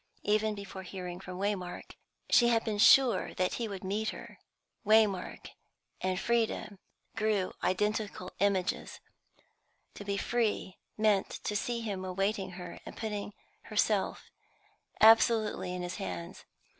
[0.23, 1.91] Even before hearing from Waymark,
[2.27, 4.39] she had been sure that he would meet her;
[4.83, 5.49] Waymark
[6.01, 6.79] and freedom
[7.15, 8.99] grew identical images;
[9.93, 13.33] to be free meant to see him awaiting her and to put
[13.69, 14.31] herself
[15.01, 16.45] absolutely in his hands.